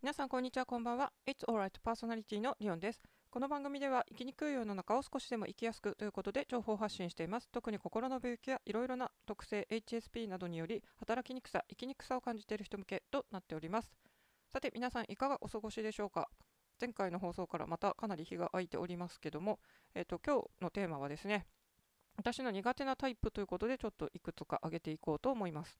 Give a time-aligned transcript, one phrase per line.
[0.00, 1.12] 皆さんこんにちはこんばんは。
[1.26, 3.02] It's Alright パーソナリティのリオンです。
[3.30, 7.48] この番組では生きにくい世の中を少しでも生きやすくということで情報発信しています。
[7.50, 13.92] 特に心の病気やいろいろな特性 HSP などにより働きにくさ生きにくさを感じている人向けとなっております。
[14.52, 16.28] さて皆さんいかがお過ごしでしょうか？
[16.80, 19.58] 前回の放送からまたかなり日が空いておりますけども、
[19.96, 21.44] えーと、今日のテーマはですね
[22.16, 25.76] 私の苦手なタイプということでちょっといくつか挙げていこうと思います。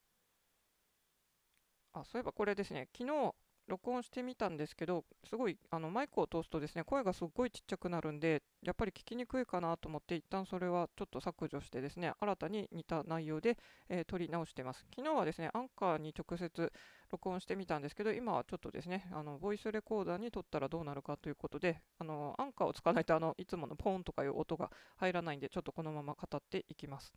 [1.92, 2.88] あそういえばこれですね。
[2.92, 3.32] 昨日
[3.68, 14.86] 録音してみたんですけど、すごいあのマイクを通すとですね、声がすっごいちっちゃくなるんで、やっぱり聞きにくいかなと思って、一旦それはちょっと削除してですね、新たに似た内容で、えー、撮り直してます。
[14.96, 16.72] 昨日はですね、アンカーに直接
[17.10, 27.12] 録音してみたんですけど、今はちょっとですね、あのボイスレコーダーに撮ったらどうなるかということで、あのアンカーを使わないとあのいつものポーンとかいう音が入らないんで、ちょっとこのまま語っていきます。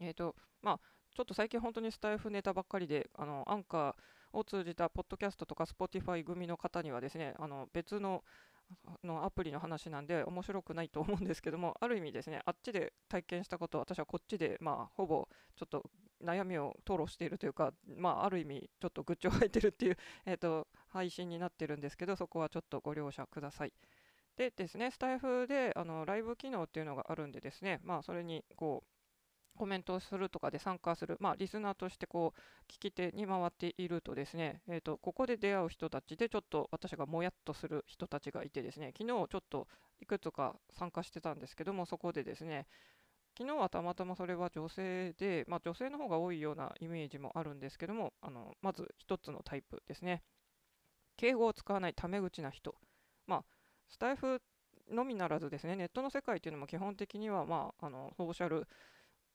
[0.00, 0.80] えっ、ー、と、まあ、
[1.14, 3.94] ちょっと最近本当にスタイフネタばっかりで、あのアンカー
[4.38, 8.22] を通じたポッドキャストとか Spotify 組の方にはですね、あの別の
[9.04, 15.84] のアプリの話なんで面白くないと思うんですけども、ある意味ですね、あっちで体験したことを私はこっちで、まあ、ほぼちょっと
[16.24, 23.72] 悩みを吐露しているというか、まあ、ある意味ちょっと愚痴を吐いてるっていう、 えーと、配信になってるんですけど、そこはちょっとご了承ください。
[24.36, 28.95] でですね、スタイフであのライブ機能っていうのがあるんでですね、まあ、それにこう
[29.56, 39.66] コメントをするとかで参加する、まあ、リスナーとしてこう聞き手に回っているとですね、えーと、ここで出会う人たちでちょっと私がもやっとする人たちがいてですね昨日ちょっと
[40.00, 42.66] いくつか参加してたんですけどもそこでですね
[43.38, 50.22] 昨日はたまたまそれは女性で、まあ、女性の方が多いようなイメージもあるんですけどもあのまず1つのタイプですね。
[51.18, 52.74] 敬語を使わないタメ口な人。
[53.26, 53.44] まあ
[53.88, 54.40] スタイフ
[54.90, 58.66] のみならずですねネットの世界というのも基本的には、まあ、あのソーシャル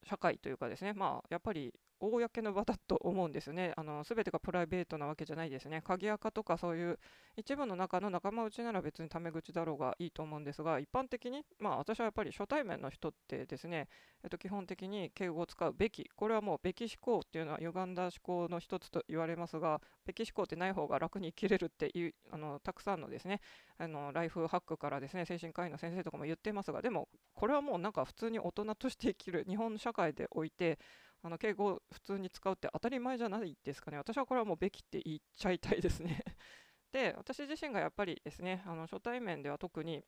[0.08, 1.74] 社会というかですね、まあ、やっぱり
[2.10, 3.74] 公の場だと思うんですよね。
[3.78, 5.82] あの全てがプライベートなわけじゃないですね。
[5.84, 7.00] 鍵垢とかそういう
[7.38, 13.88] 一部の中の仲間内なら別にタメ口だろうがいいと思うんですが、一般的に、まあ私はやっぱり初対面の人ってですね、
[14.24, 23.42] えっと、基本的に敬語を使うべき、これはもうべき思考っていうのは歪んだ思考の一つと言われますが、べき思考ってない方が楽に生きれるっていう、あのたくさんのですね、
[23.78, 30.80] あのライフハックからですね、精神科医の先生とかも言ってますが、でもこれはもうなんか普通に大人として生きる日本社会でおいて、
[31.24, 33.98] あの敬語を普通に使うって当たり前じゃないですかね。
[33.98, 36.24] 私はこれはもうべきって言っちゃいたいですね
[36.92, 40.04] で、私自身がやっぱりですね、あの初対面では特に、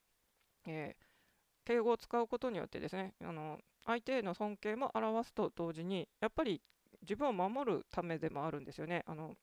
[0.65, 1.05] えー、
[1.65, 6.61] 敬語を使うことによってですね、あの相手への尊敬も表すと同時に、やっぱり
[7.01, 9.03] 自分を守るためでもあるんですよね。
[9.05, 9.35] あの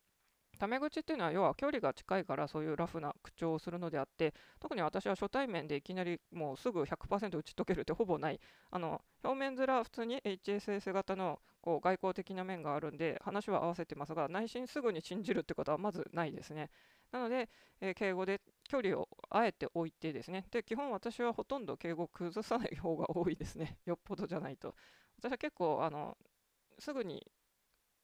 [0.61, 8.39] タメ口っていうのは要は距離が近いからそういうラフな口調をするのであって特に私は初対面でいきなりもうすぐ100%打ち解けるってほぼない。
[8.71, 16.69] あの表面面普通に HSS 型のこう外交的な面があるんで話は合わせてますが内心すぐに信じるってことはまずないですね。
[17.11, 17.49] なので、
[17.81, 20.45] えー、敬語で距離をあえて置いてですね。
[20.51, 23.79] で基本私はほとんど敬語を崩さない方が多いですね。
[23.87, 24.75] よっぽどじゃないと。
[25.19, 26.19] 私は結構あの
[26.79, 27.27] すぐに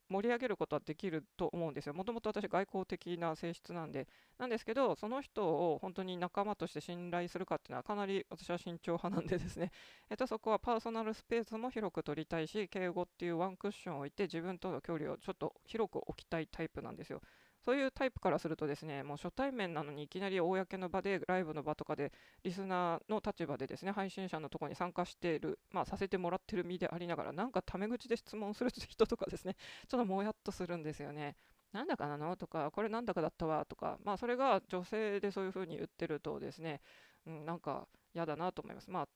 [0.08, 1.94] 盛り上げることはできると思うんですよ。
[1.94, 4.08] もともと私、外交的な性質なんで、
[4.38, 9.70] なんですけど、その人を本当に仲間として信頼するかっていうのは、かなり私は慎重派なんでですね、
[10.10, 17.20] えっと、そこはパーソナルスペースも広く取りたいし、敬語っていうワンクッションを置いて、自分との距離をちょっと広く置きたいタイプなんですよ。
[17.66, 22.12] そういうタイプからするとですね、もう初対面なのにいきなり公の場で、ライブの場とかで、
[22.44, 29.56] リスナーの立場でですね、配信者のところに参加している、まあ、させてもらってる身でありながら、なんかタメ口で質問する人とかですね、
[29.88, 31.34] ちょっともやっとするんですよね。
[31.72, 32.37] なんだかなの？
[32.37, 33.66] とか、これなんだかだったわ？
[33.66, 36.81] とか、まあ、それが女性でそういうふうに言ってるとですね、
[37.27, 38.93] うん、なんか嫌だなと思います。
[38.93, 39.09] まあ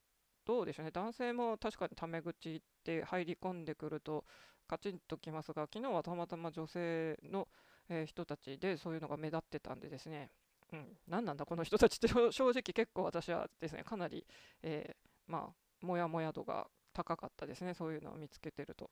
[0.43, 4.25] どうでしょうね、男性も確かにタメ口って入り込んでくると
[4.67, 7.47] カチンときますが、昨日はたまたま女性の、
[7.91, 10.31] えー、人たちでそういうのが目立ってたんでですね、
[10.71, 12.07] うん、何なんだこの人たちって。
[12.31, 14.25] 正直結構私はですね、かなり、
[14.63, 18.89] えー、まあ、もやもや度が高かったですね、そういうのを見つけてると。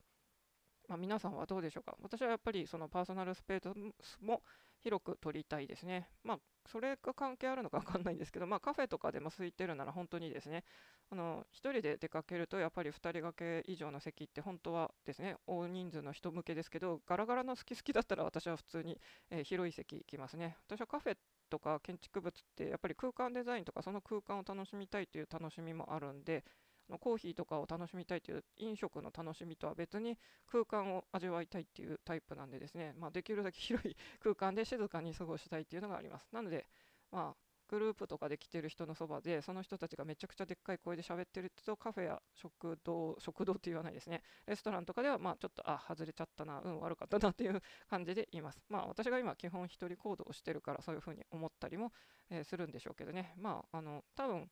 [0.88, 1.96] まあ、皆さんはどうでしょうか。
[2.02, 4.44] 私はやっぱりそのパーソナルスペースも
[4.82, 6.10] 広く取りたいですね。
[6.24, 6.40] まあ、
[6.72, 10.64] それが関係あるのか分かんないんですけど、まあ、カフェとかでも空いてるなら本当にですね、
[11.12, 19.00] あの1人で出かけるとやっぱり2人掛け以上の席って本当はですね、大人数の人向けですけど、ガラガラの好き好きだったら私は普通に、
[19.32, 20.58] えー、広い席行きますね。
[20.68, 21.18] 私はカフェ
[21.50, 26.44] とか建築物ってやっぱり空間デザインとかその空間を楽しみたいという楽しみもあるんで、
[26.90, 30.18] のコーヒーとかを楽しみたいという飲食の楽しみとは別に
[30.52, 36.28] 空間を味わいたいっていうタイプなんでですね、まあ、できるだけ広い空間で静かに過ごしたいっていうのがあります。
[36.32, 36.66] なので、
[37.12, 44.24] まあ、グループとかで来てる人のそばでその人たちがめちゃくちゃでっかい声で喋ってるとカフェや食堂食堂って言わないですね。
[44.48, 48.60] レストランとかではまあちょっとあ外れちゃったなうん悪かったなっていう感じで言います。
[48.70, 51.94] まあ私が今基本一人行動をしてるからそういうふうに思ったりも、
[52.32, 53.36] えー、するんでしょうけどね。
[53.38, 54.50] まああの多分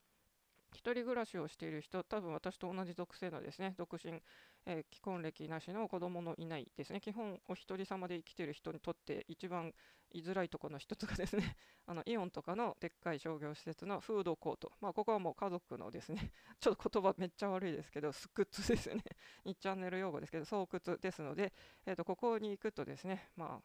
[0.74, 4.22] 一人暮らしをしている人、多分私と同じ属性のですね、独身、
[4.66, 9.74] えー、既婚歴なしの子供のいないですね、基本お一人様で生きている人にとって一番
[10.12, 11.56] 居づらいところの一つがですね、
[11.86, 19.04] あのイオンとかのでっかい商業施設のフードコート、まあ、ここはもう家族のですね、 ちょっと言葉めっちゃ悪いですけど、スクッツですよね、
[19.46, 21.54] 2チャンネル用語ですけど、巣窟ですので、
[21.86, 23.64] えーと、ここに行くとですね、まあ、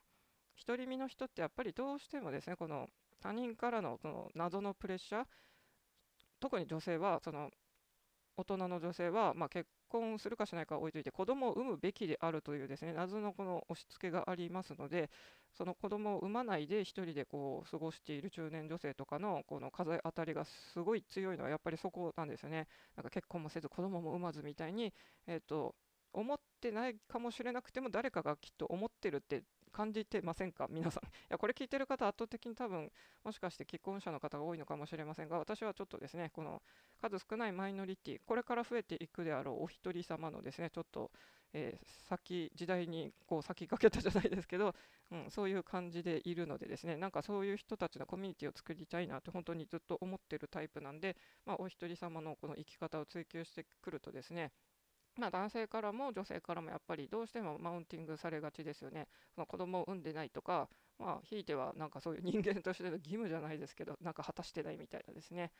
[0.66, 2.88] 独り身の人ってやっぱりどうしてもですね、この
[3.20, 5.26] 他人からのその謎のプレッシャー、
[6.42, 7.50] 特に女性はその
[8.36, 15.10] 大人の女性は、まあ、結婚するかしないか置いといて子供を産むべきであるというですね謎のこの押し付けがありますので
[15.56, 22.66] その子供を産まないで1人でこう過ごしている中年女性とかのこの風当たりがすごい強いのはやっぱりそこなんですよね。
[22.96, 24.92] なんか結婚もせず子供も産まずみたいに、
[25.26, 25.74] えーと
[26.14, 29.42] 思ってないかもしれなくても誰かがきっと思ってるって
[29.72, 30.66] 感じてませんか？
[30.70, 31.02] 皆さん。
[31.06, 32.90] いや、これ聞いてる方、圧倒的に多分、
[33.24, 36.62] もしかして既婚者の方が多いのかもしれませんが、私はちょっとですね、この
[37.00, 41.10] 数少ないマイノリティ、これから増えていくであろうお一人様のですね、ちょっと、
[41.54, 44.74] えー、先、時代にこう先駆けたじゃないですけど、
[45.10, 54.52] うん、そういう感じでいるのでですね、なんかそういう人たちのコミュニティを作りたいなって本当にずっと思ってるタイプなんで、まあ、お一人様のこの生き方を追求してくるとですね、
[55.16, 59.08] まあ、男性からも女性からもやっぱりどうしてもマウンティングされがちですよね。
[59.34, 60.68] その子供を産んでないとか、
[60.98, 65.52] まあ、ひいてはなんかそういう人間としての義務じゃないですけど、なんか果たしてないみたいなですね。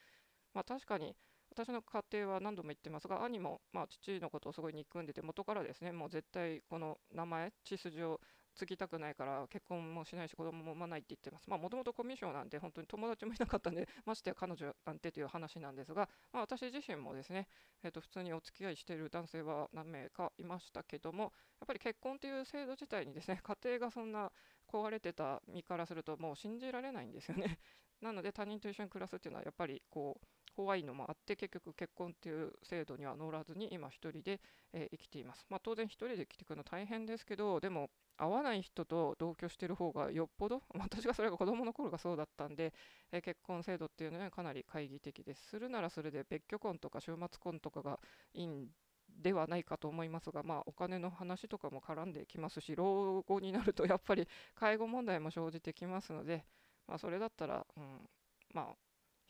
[0.55, 1.17] まあ、確かに
[1.51, 8.21] 私の家庭は何度も言ってますが、兄もまあ父のことをすごい憎んでて、元からですね、もう絶対この名前、血筋を
[8.55, 11.49] 継ぎたくないから結婚もしないし子供も産まないって言ってます。
[11.49, 17.49] まあもともとコミュ障なんで本当に友達もいなかったんで、 ましてや彼女なんてという話なんですが、まあ、私自身もですね、
[17.83, 21.31] えー、と普通にお付き合いしている男性は何名かいましたけども、やっ
[21.67, 24.31] ぱり結婚という制度自体にですね、家庭がそんな
[24.69, 27.59] 壊れてた身からするともう信じられないんですよね。
[28.01, 30.27] なので他人と一緒に暮らすっていうのはやっぱりこう
[30.57, 34.41] 怖いのもあって結局結婚っていう制度には乗らずに今一人で、
[34.73, 35.47] えー、生きています。
[35.49, 37.91] まあ、当然一人で生きていくの大変ですけどでも
[38.23, 42.73] 合わない人と同居してる方がよっぽど 私がそれが子供の頃がそうだったんで、
[43.11, 45.49] えー、結婚制度っていうのはかなり懐疑的です。
[45.49, 47.99] するならそれで別居婚とか週末婚とかが
[48.33, 48.71] いいん
[49.09, 56.45] ではないかと思いますが、まあ、お金の話とかも絡んできますし老後になるとやっぱり介護問題も生じてきますので、
[56.87, 58.09] まあ、それだったら、うん、
[58.53, 58.77] まあ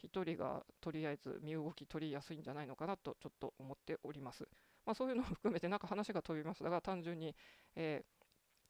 [0.07, 4.47] 1人がとりあえず身動き取りやすいんじゃないのかなとちょっと思っております。
[4.85, 7.37] まあ、そういうのを含めてなんか話が飛びますが単純に、
[7.77, 8.22] えー、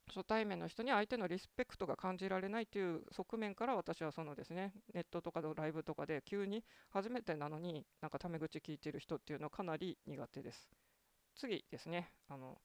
[0.07, 10.69] 初対面の人に相手のリスペクトが感じられないという側面から私はそのですねネットとかのライブとかで急に初めてなのになんかタメ口聞いてる人っていうのはかなり苦手です。
[11.35, 12.57] 次ですねあの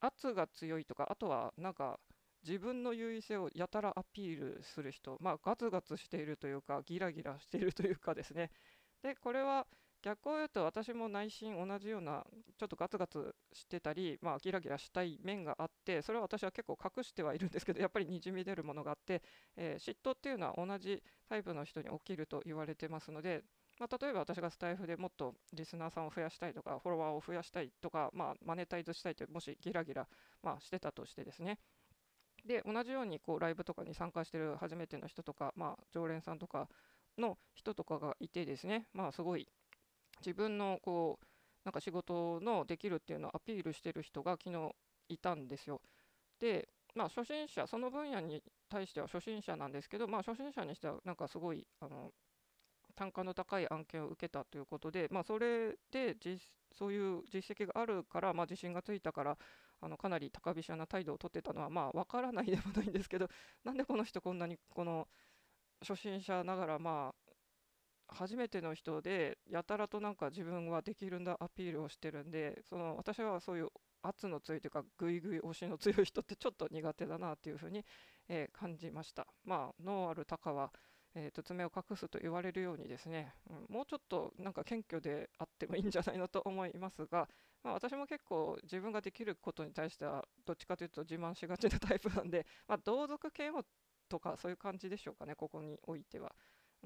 [0.00, 1.98] 圧が強いとかあとはなんか
[2.46, 8.52] 自分の優位性をやたらアピールする人、まあ、ガツガツしているというか、ギラギラしているというかですね。
[9.02, 9.66] で、これは
[10.02, 12.24] 逆を言うと私も内心同じような
[12.58, 19.22] ちょっとガツガツしてたり、まあ、ギラギラしたい面があってそれは私は結構隠してはいるんですけどやっぱりにじみ出るものがあって、
[19.56, 23.42] え、嫉妬っていうのは同じタイプの人に起きると言われてますので、
[23.78, 30.06] まあ、例えば私がスタイフでもっとリスナーさんを増やしたいとかフォロワーを増やしたいとか、まあ、マネタイズしたいともしギラギラ、
[30.42, 31.58] まあ、してたとしてですね。
[32.44, 36.68] で同じようにこうライブとかに参加してる初めての人とか、まあ、常連さんとか
[37.18, 39.48] の人とかがいてですね、まあ、すごい
[40.20, 41.26] 自分のこう
[41.64, 44.74] なんか仕事のできるっていうのをアピールしてる人が昨日
[45.08, 45.80] いたんですよ。
[46.40, 52.12] で、まあ、初心者、その分野に対しては初心者なんですけど、まあ、初心者にしてはなんかすごいあの
[52.94, 56.16] 単価の高い案件を受けたということで、まあ、それで
[56.72, 59.38] そういう実績があるから、まあ、自信がついたから
[59.80, 63.28] あのかなり高飛車な態度をとってたのはまあ分からないでもないんですけど
[63.64, 65.06] なんでこの人こんなにこの
[65.86, 67.25] 初心者ながらまあ
[68.08, 73.68] 初めての人でやたらとなんか自分はできるんだアピールをしてるんでその私はそういう
[74.02, 77.84] 圧の強いというかぐいぐい押しの強い人ってちょっと苦手だなっていうふうに、
[78.28, 80.70] えー、感じましたまあ脳ある鷹は
[81.18, 87.26] えーと、爪を隠すと言われるようにですね、うん、もうちょっとなんか謙虚であってもいいんじゃないのと思いますが、
[87.64, 93.64] まあ、私も結構自分ができることに対してはどっちかというと自慢しがちなタイプなんで、まあ、同族嫌悪
[94.10, 96.32] とかそういう感じでしょうかねここにおいては。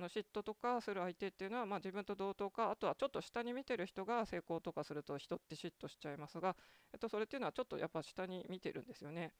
[0.00, 6.56] の嫉妬とかする相手っていうのは、まあ、自分と同等かあとはちょっと下に見てる人が成功とかすると人って嫉妬しちゃいますが、
[6.92, 9.32] えっと、それっていうのはちょっとやっぱ下に見てるんですよね。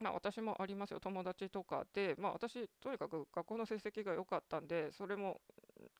[0.00, 5.40] まあ、私もありますよ、友達とかで、まあ、私、とにかく学校の成績が良かったんで、それも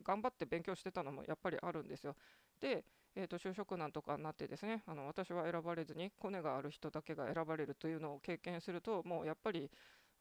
[0.03, 2.17] 頑張って勉強してたのもやっぱりあるんですよ。
[2.61, 9.71] で、えー、と就職難とかになってですねあの私は選ばれずにコネがある人だけが選ばれるというのを経験するともうやっぱり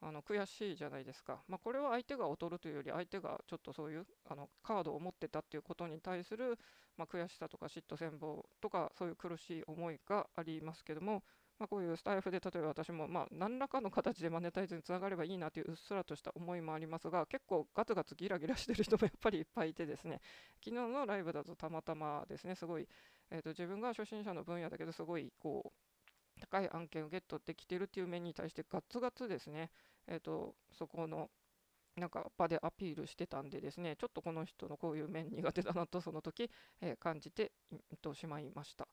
[0.03, 6.57] あの悔しいじゃないですか、まあ、これは相手が劣るというより相手がちょっとそういうあのカードを持ってたっていうことに対する、
[6.97, 11.23] まあ、悔しさとか嫉妬戦望とかそういう苦しい思いがありますけども、
[11.59, 20.19] まあ、こういうスタイフで例えば私もまあ何らかの形でマネタイズにつながればいいなといううっすらとした思いもありますが結構ガツガツギラギラしてる人も やっぱりいっぱいいてですね。
[20.63, 22.87] 昨日のライブだとたまたまですねすごい、
[23.29, 25.91] えー、と自分が初心者の分野だけどすごいこう
[26.41, 29.69] 高い案件をゲットできてるっていう面に対してガツガツですね、
[30.07, 31.29] えー、とそこの
[31.97, 36.49] なんか場でアピールしてたんでですねちょっとこの人のこういう面苦手だなとその時、
[36.81, 37.51] えー、感じて
[38.01, 38.87] としまいました。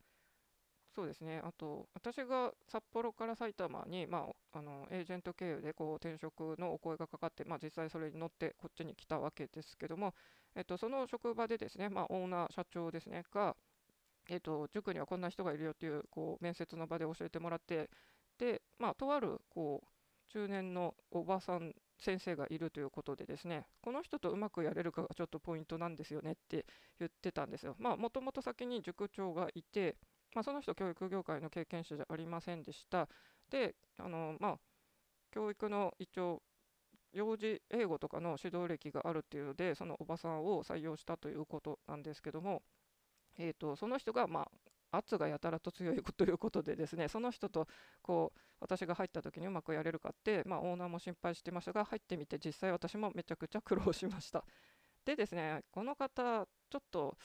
[0.94, 10.12] そうですね、あと、私が札幌から埼玉に、まあ、あのエージェント経由でこう転職のお声がかかって、まあ、実際それに乗ってこっちに来たわけですけども、
[10.56, 13.54] えっと、その職場でですね、まあ、オーナー、社長ですね、が、
[14.28, 17.88] えっと、塾にはこんな人がいるよっていうこう面接の場で教えてもらって、
[18.36, 19.97] で、まあ、とあるこう
[20.28, 26.64] 中年のおばさん先生がいるということでですねこの人とうまくやれるかがちょっとポイントなんですよねって
[26.98, 27.74] 言ってたんですよ。
[27.78, 29.96] まあもともと先に塾長がいて
[30.34, 33.08] まあ、その人教育業界の経験者じゃありませんでした。
[33.50, 34.58] で、あのまあ、
[35.30, 36.42] 教育の一応
[37.12, 42.62] 幼児英語とかの指導歴があるっていうのでそのおばさんを採用したということなんですけども、
[43.38, 44.50] えーと、その人が、まあ、
[44.90, 47.66] 圧がやたらと強いということでですねその人と
[48.02, 54.44] こう私が入った時にうまくやれるかって、まあ、オーナーも心配してましたが入ってみて実際私もめちゃくちゃ苦労しました。
[55.04, 57.16] でですねこの方ちょっと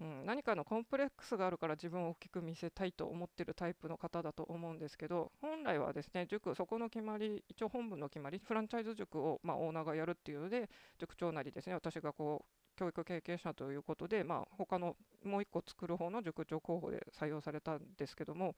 [0.00, 10.68] うん、何かのコンプレックスがあるから自分を大きく見せたいと思ってるタイプの方だと思うんですけど本来はですね塾そこの決まり一応本部の決まりフランチャイズ塾を、まあ、オーナーがやるっていうので
[10.98, 18.56] 塾長なりですね私がこう教育経験者ということで、まあ、他のもう1個作る方の塾長候補で採用されたんですけども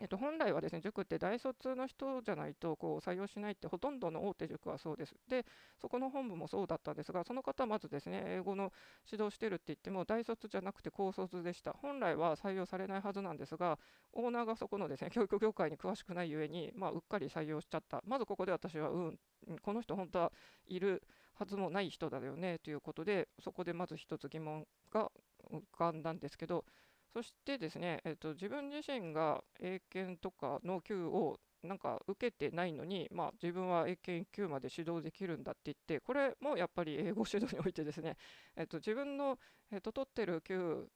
[0.00, 5.14] えっと、本来はですね塾って大卒の人じゃないとこう採用しないってほとんどの大手塾はそうです。
[5.28, 5.46] で、
[5.80, 8.72] そこの本部もそうだったんですが、その方はまずですね英語の
[9.10, 11.72] 指導してるって言っても大卒じゃなくて高卒でした。
[11.80, 13.78] 本来は採用されないはずなんですが、
[14.12, 18.02] オーナーがそこのですね教育業界に詳しくないゆえに、まあ、うっかり採用しちゃった。
[18.04, 19.18] まずここで私は、うん、
[19.62, 20.32] この人本当は
[20.66, 21.04] いる
[21.34, 25.10] はずもない人だよねということで、そこでまず一つ疑問が
[25.52, 26.64] 浮かんだんですけど、
[27.12, 38.16] そしてですね、えーと、自分自身が英検とかの級をなんか受けてないのに、まあ、自分は英検級まで指導できるんだって言って、これもやっぱり英語指導においてですね、
[38.56, 39.38] えーと、自分の、
[39.70, 40.88] えーと、取ってる級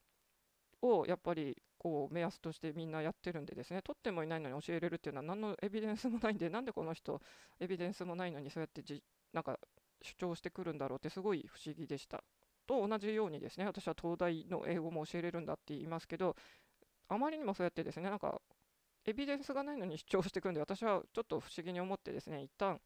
[0.82, 7.20] をやっぱりこう目安としてみんなやってるんでですね、取ってもいないのに教えれるっていうのは何のエビデンスもないんで、なんでこの人、
[7.60, 9.02] エビデンスもないのにそうやってじ
[9.32, 9.58] なんか
[10.02, 12.22] 主張してくるんだろうってすごい不思議でした。
[12.66, 16.36] と同じようにですね私は東大の英語も教えれるんだって言いますけど
[17.08, 18.40] あまりにもそうやってですねなんか
[19.06, 22.78] エビデンスがないのに主張してくるんで私はちょっと不思議に思ってですね一旦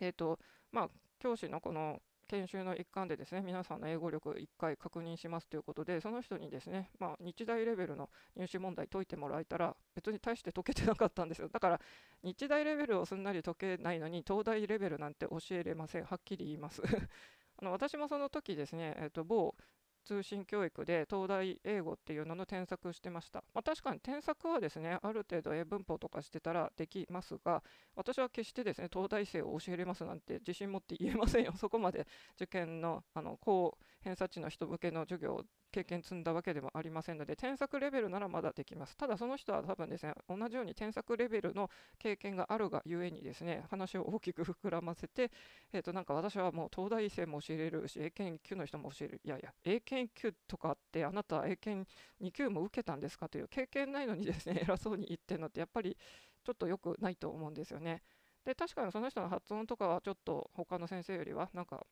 [0.00, 0.38] えっ、ー、と
[0.72, 2.00] まあ教師のこの
[2.32, 11.48] 研修の一環でですね皆さんの英語力1回確認しますということでその人にですね、まあ、日大レベルの入試問題解いてもらえたら別に大して解けてなかったんですよ。
[11.48, 11.80] だから
[12.22, 16.04] 日大レベルをすんなり解けないのに東大レベルなんて教えれません。
[16.04, 16.80] はっきり言います。
[17.60, 19.54] あの私もその時ですね、えーと、某
[20.04, 23.42] 通信教育で東大英語っていうのの添削してました。
[23.54, 27.62] まあ、確かに添削はですね、ある程度英文法とかしてたらできますが、
[27.94, 31.52] 私は決してですね、東大生を教えれますなんて自信持って言えませんよ。
[31.56, 32.06] そこまで
[32.36, 38.96] 受験のあの高偏差値の人向けの授業経験積んだわけでもありませんので、添削レベルならまだできます。
[38.96, 45.30] ただその人は多分ですね、同じように添削レベルの経験があるがゆえにですね、話を大きく膨らませて、
[45.72, 49.20] えっ、ー、となんか私はもう東大生も教えれるし、英検1級の人も教える。
[49.24, 55.96] いやいや、英検1級とかってあなた英検2級も受けたんですかという経験ないのにですね、 偉そうに言ってるのってやっぱり
[56.44, 58.02] ちょっと良くないと思うんですよね。
[58.44, 61.86] で、確かにその人の発音とかはちょっと他の先生よりはなんか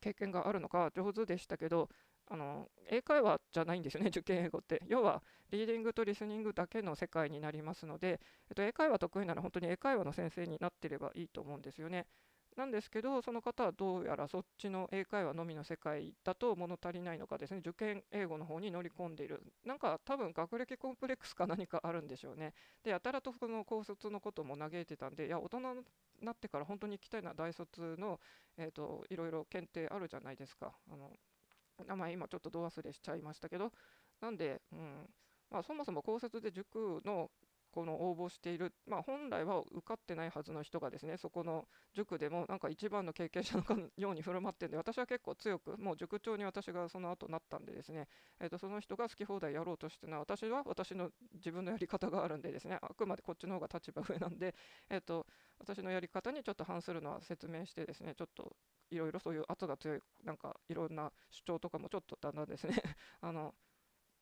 [0.00, 1.88] 経験があるのか上手でしたけど、
[2.30, 4.82] あの英会話じゃないんですよね、受験英語って。
[4.86, 8.20] 要は、リーディングとリスニングだけの世界になりますので、
[8.50, 12.06] えっと、英会話得意なら本当に英会話の先生になってればいいと思うんですよね。
[12.56, 19.42] なんですけど、その方はどうやらそっちの英会話のみの世界だと物足りないのかですね、受験英語の方に乗り込んでいる。
[19.64, 22.52] なんか多分学歴コンプレックスか何かあるんでしょうね。
[22.82, 25.82] で、やたらとこの高卒のことも嘆いてたんで、いや、大人に
[26.20, 28.18] なってから本当に行きたいのは大卒の、
[28.56, 30.72] えーと、いろいろ検定あるじゃないですか。
[30.90, 31.12] あの
[31.86, 33.72] 名前今ちょっとど忘れしちゃいましたけど、
[34.20, 35.08] なんで、うん
[35.50, 37.30] まあ、そもそも高卒で塾の
[37.70, 43.64] この応募している、まあ、本来は受かってないはずの人がですねそこの塾でもなんか一番の経験者の
[43.96, 48.08] ように振る舞ってるんで私は結構強くもう塾長に私がその後なったんでですね、
[48.40, 54.54] えー、とその人が好き放題やろうとしてるのは私は私の自分のやり方があるんでですねあくまでこっちの方が立場上なんで、
[54.90, 55.26] えー、と
[55.58, 58.56] 私のやり方にちょっと反するのは説明してですねちょっと
[58.90, 62.74] いろいろそういう圧が強いなんかいろんな主張とかもちょっとだんだんですね。
[63.20, 63.54] あの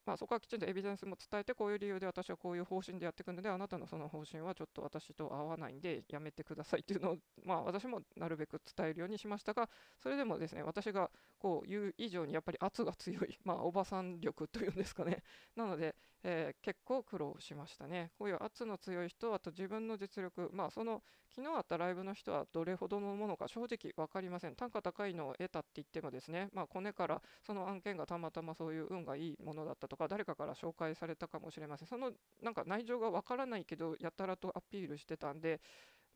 [0.07, 9.69] まあ、そこはきちんとエビデンスも伝えて、こういう理由で私はこういう方針でやっていくので、あなたのその方針はちょっと私と合わないんで、やめてくださいっていうのを、まあ、私もなるべく伝えるようにしましたが、
[9.99, 15.23] それでもですね、私がこう言う以上にやっぱり圧が強い、 まあ、おばさん力というんですかね。
[15.55, 18.12] なので、えー、結構苦労しましたね。
[18.19, 24.57] こういう圧の強い人、あと自分の実力、まあ、その昨日あったライブの人はどれほどのものか正直分かりません。
[24.57, 31.88] 単価高いのを得たって言ってもですね、まあ、コネからその案件がたまたまそういう運がいいものだったとか、誰かから紹介されたかもしれません。
[31.88, 32.12] その
[32.43, 35.61] なんか内情が分からないけど、やたらとアピールしてたんで、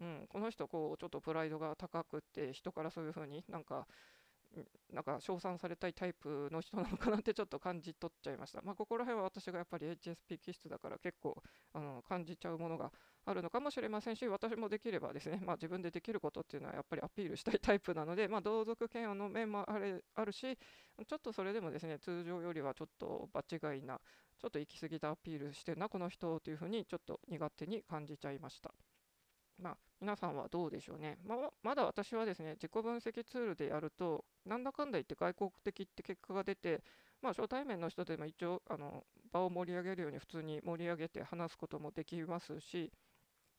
[0.00, 3.86] うん、この人こうちょっとプライドが高くって人からそういう風になんか
[4.92, 8.61] なんか称賛されたいタイプの人なのかなってちょっと感じ取っちゃいました。
[8.62, 11.40] まあ、ここら辺は私がやっぱり HSP 気質だから結構
[11.73, 12.90] あの感じちゃうものが
[13.25, 20.59] あるのかもしれませんし、私もできればですね、まあ、自分でできることっていうのはやっぱりアピールしたいタイプなので、まあ、同族嫌悪の面もあるあるし、
[21.07, 24.00] ちょっとそれでもですね、通常よりはちょっと場違いな、
[24.38, 28.75] ちょっと行き過ぎたアピールしてるな、この人というふうにちょっと苦手に感じちゃいました。
[29.59, 31.19] まあ、皆さんはどうでしょうね。
[31.25, 36.83] ま、まだ私はですね、自己分析ツールでやると、なんだかんだ言って外国的って結果が出て、
[37.21, 42.90] まあ、初対面の人でも一応あの場を盛り上げるように普通に盛り上げて話すこともできますし、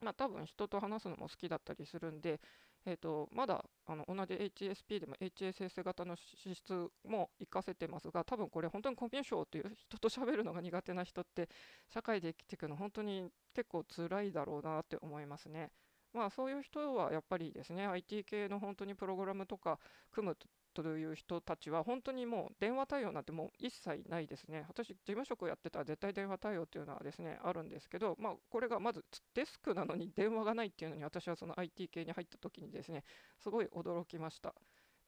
[0.01, 2.39] まあ、多分人と話すのも好きだったりするんで、
[2.87, 6.73] えーと、まだあの同じ HSP でも HSS 型の資質
[7.07, 11.47] も活かせてますが、多分これ本当にコミュ障という人と喋るのが苦手な人って
[11.93, 15.69] 社会で生きていくの本当に結構辛いだろうなって思いますね。
[16.13, 19.79] まあそういう人はやっぱりですね、IT 系の本当にプログラムとか
[20.11, 20.35] 組む
[20.73, 24.65] という人たちは本当にもう電話対応なんてもう一切ないですね。
[24.67, 33.03] 私、事務職やってたら絶対電話対応っていうのはですね、あるんですけど、まあこれがまずデスクなのに電話がないっていうのに私はその IT 系に入った時にですね、
[33.37, 34.53] すごい驚きました。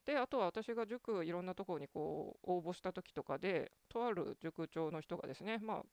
[0.06, 5.84] で、あとは私が塾いろんなところにこう応募した時とかで、とある塾長の人がですね、まあ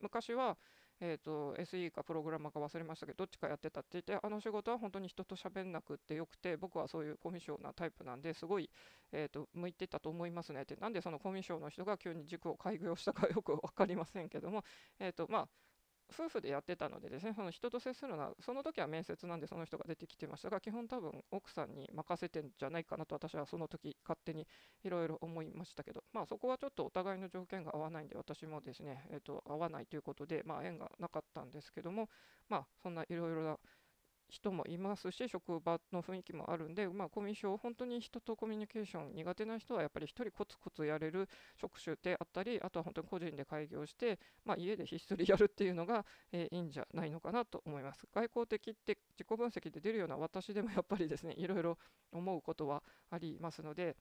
[0.00, 0.58] 昔は
[1.00, 8.68] えーと、SE かプログラマーか忘れましたけどどっちかやってたって言ってあの仕事は本当に人と喋んなくってよくて僕はそういうコミュ障なタイプなんですごい、
[9.12, 10.76] えーと、向いてたと思いますねって。
[10.76, 14.64] なんでそのコミュ障の人が急に塾を開業したかよく分かりませんけども、
[14.98, 15.48] えーとまあ、
[16.10, 24.46] 夫婦でやってたのでですね、その人と接するのは、その時は面接なんでその人が出てきてましたが、基本多分奥さんに任せてんじゃないかなと私はその時勝手に
[24.82, 32.08] いろいろ思いましたけど、まあそこはちょっとお互いの条件が合わないんで、私もですね、えっ、ー、と、合わないということで、まあ縁がなかったんですけども、
[32.48, 33.58] まあそんないろいろな
[34.28, 48.06] 人もいますし、職場の雰囲気もあるんで、まあ、コミュ障、本当に人とコミュニケーション苦手な人は、やっぱり一人コツコツやれる職種であったり、あとは本当に個人で開業して、まあ、家でひっそりやるっていうのが、 えー、いいんじゃないのかなと思います。
[48.12, 51.78] 外交的って自己分析で出るような私でもやっぱりですね、いろいろ
[52.12, 53.96] 思うことはありますので、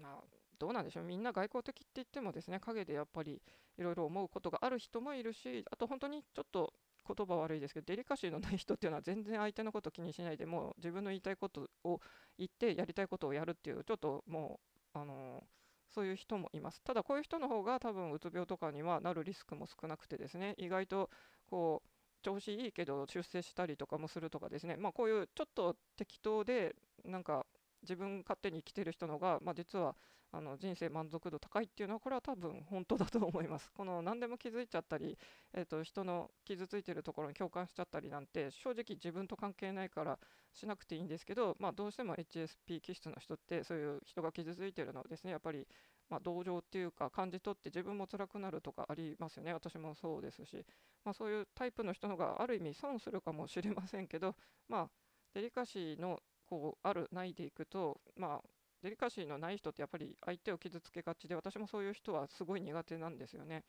[0.00, 0.24] まあ、
[0.58, 3.40] どうなんでしょう、みんな外交的って言ってもですね、陰でやっぱり
[3.76, 6.72] いろいろ思うことがある人もいるし、あと本当にちょっと
[7.06, 12.00] 言葉悪いですけどデリカシーのない人っていうのは全然相手のこと気にしないでもう自分の言いたいことを
[12.38, 14.60] 言ってやりたいことをやるっていうちょっとも
[14.94, 16.80] うあのー、そういう人もいます。
[16.82, 21.10] ただこういう人の方が多分うつ病とかにはなるリスクも少なくてですね意外と
[21.50, 21.88] こう
[22.22, 27.44] 調子いいけど出世したりとかもするとかですねまあこういうちょっと適当でなんか
[27.84, 29.94] 自分勝手に生きてる人のが、まあ、実は
[30.32, 33.70] あの人生満足度高いっていうのはこれは多分本当だと思います。
[33.72, 35.16] この何でも気づいちゃったり、
[35.52, 40.18] えーと、人の傷ついてるところに共感しちゃったりなんて正直自分と関係ないから
[40.52, 45.66] しなくていいんですけど、まあ、どうしても HSP 気質の人ってそういう人が傷ついてるのをですねやっぱり
[46.10, 50.64] まあ、同情っていうか感じ取って自分も辛くなるとかありますよね私もそうですし、
[51.04, 54.34] まあ、そういうタイプの人のがある意味損するかもしれませんけど
[54.68, 54.88] まあ
[55.34, 58.48] デリカシーのこうあるないでいくとまあ
[58.82, 63.64] デリカシーのない人ってやっぱり相手を傷つけがちで私もそういう人はすごい苦手なんですよね。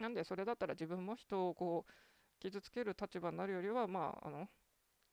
[0.00, 1.92] なんでそれだったら自分も人をこう
[2.40, 4.48] 傷つける立場になるよりはまああの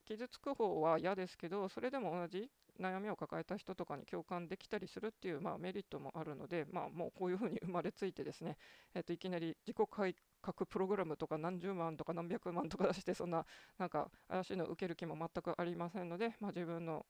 [0.05, 8.57] 傷つく方は嫌ですけどそれでも同じ悩みを抱えた人とかに共感できたりするっていう、まあ、メリットもあるので、まあ、もうこういうふうに生まれついてですね、
[8.95, 10.15] えー、といきなり自己改
[10.53, 13.45] 革プログラムとか何十万とか何百万とか出してそんな
[13.77, 17.05] なんか怪しいの受ける気も全くありませんので、まあ、自分の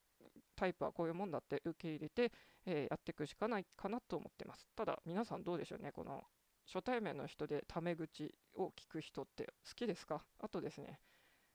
[0.56, 2.32] タイプはこういうもんだって受け入れて、
[2.66, 4.68] えー、やっていくしかないかなと思ってます。
[4.76, 6.24] ただ皆さんどうでしょうね、この
[6.66, 10.24] 初対面の人でタメ口を聞く人って好きですか？
[10.40, 11.00] あとですね、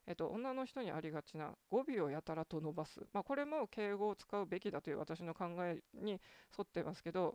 [0.06, 6.18] えっと、女の人にありがちな語尾をやたらと伸ばす、まあ、これも敬語を使うべきだという私の考えに沿
[6.62, 7.34] ってますけど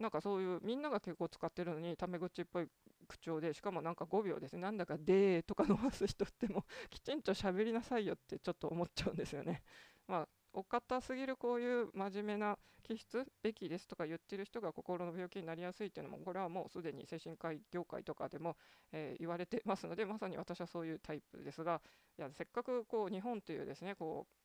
[0.00, 2.66] なんかそういうみんなが敬語を使ってるのにタメ口っぽい
[3.08, 9.62] 口調でしかもなんか語尾をですねなんだか「で」とか伸ばす人ってもきちんと喋りなさいよってちょっと思っちゃうんですよね。
[10.06, 18.56] まあお堅すぎるこういう真面目な気質べきですとか言ってる人が心の病気になりやすいっていうのもこれはもうすでに精神科医業界とかでも、
[18.92, 21.80] えー、言われてますのでまさに私はそういうタイプですが
[22.18, 24.41] いやせっかくこう日本というですねこう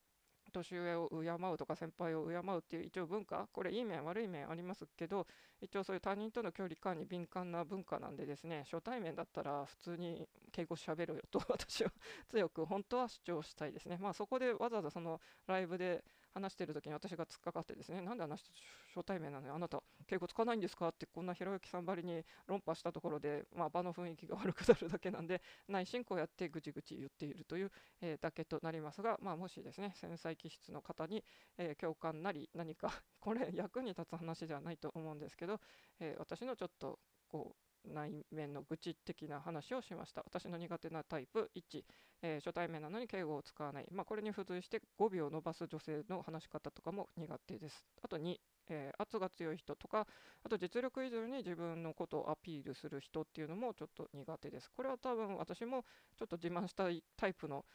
[0.52, 5.26] 年上を敬うとか先輩を敬うっていう一応文化これいい面悪い面ありますけど
[5.62, 11.92] 一応そういう他人との距離感に敏感な文化なんでですね初対面だったら普通に敬語しゃべるよと私は
[12.30, 13.98] 強く本当は主張したいですね。
[14.00, 16.04] まあそこでわざわざそのライブで
[16.40, 18.50] 話してる時に私が突っかかってですね、なんであの人
[18.96, 20.90] 初対面なのにあなた敬語つかないんですか？
[20.90, 27.72] ってこんなひろゆきさんばりに論破したところで、まあ、場の雰囲気が悪くなるだけなんで、内進行やってぐちぐち言っているという、
[28.02, 31.24] えー、だけとなりますが、まあ、もしですね、繊細気質の方に、
[31.58, 35.60] えー、共感なり何かこれ役に立つ話ではないと思うんですけど、
[36.00, 40.24] えー、私のちょっとこう内面の愚痴的な話をしました。
[40.26, 41.84] 私の苦手なタイプ1、
[42.22, 43.88] えー、初対面なのに敬語を使わない。
[43.92, 47.86] まあ、これに付随して語尾を伸ばす女性の話し方とかも苦手です。
[48.02, 48.38] あと2、
[48.70, 50.08] えー、圧が強い人とか、
[50.44, 54.72] あと実力以上に自分のことをアピールする人っていうのもちょっと苦手です。
[54.72, 55.84] これは多分私も
[56.18, 57.66] ちょっと自慢したいタイプの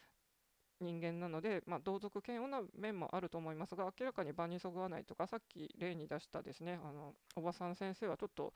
[0.83, 8.53] 人間なので、まあ、同族嫌悪な面もあると思いますが、明らかに場にそぐわないとか、さっき例に出したですね、あのおばさん先生はちょっと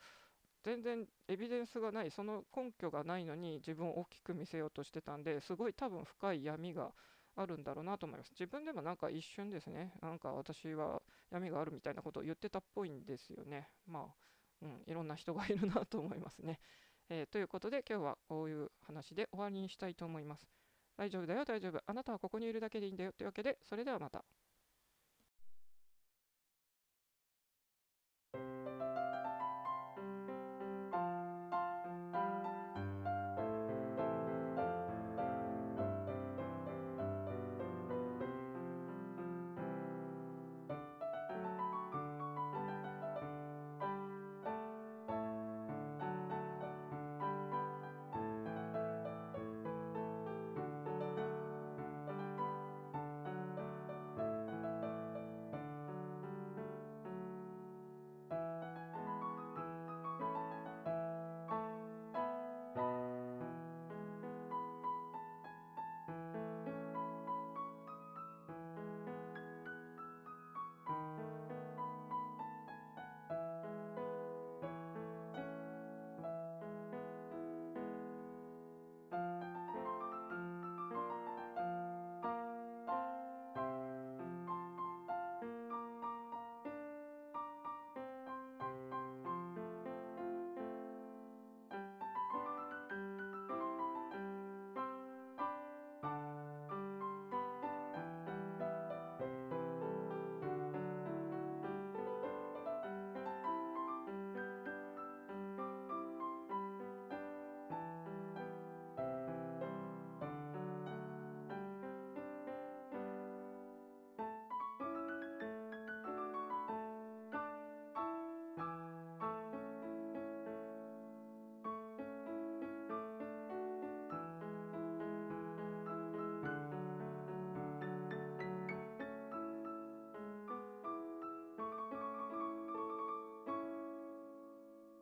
[0.67, 6.91] 全然エビデンスがないその根拠がないのに自分を大きく見せようとしてたんですごい多分深い闇が
[7.37, 8.31] あるんだろうなと思います。
[8.31, 11.01] 自分でもなんか一瞬ですねなんか私は
[11.31, 13.69] 闇があるみたいなことを言ってたっぽいんですよね。
[13.85, 14.15] まあ
[14.61, 16.59] うんいろんな人がいるなと思いますね、
[17.07, 20.49] えー、ということで今日はこういう話で終わりにしたいと思います。
[20.97, 21.81] 大丈夫だよ大丈夫。
[21.85, 24.25] あなたはここにいるだけでいいんだよというわけでそれではまた。